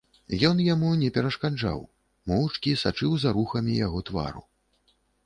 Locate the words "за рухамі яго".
3.25-4.03